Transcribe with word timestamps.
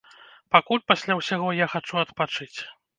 Пакуль 0.55 0.81
пасля 0.93 1.19
ўсяго 1.21 1.55
я 1.63 1.71
хачу 1.77 2.05
адпачыць. 2.05 2.55